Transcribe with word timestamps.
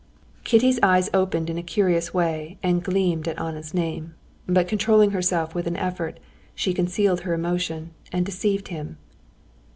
Kitty's 0.43 0.79
eyes 0.81 1.11
opened 1.13 1.47
in 1.47 1.59
a 1.59 1.61
curious 1.61 2.11
way 2.11 2.57
and 2.63 2.83
gleamed 2.83 3.27
at 3.27 3.37
Anna's 3.39 3.71
name, 3.71 4.15
but 4.47 4.67
controlling 4.67 5.11
herself 5.11 5.53
with 5.53 5.67
an 5.67 5.77
effort, 5.77 6.19
she 6.55 6.73
concealed 6.73 7.19
her 7.21 7.35
emotion 7.35 7.91
and 8.11 8.25
deceived 8.25 8.69
him. 8.69 8.97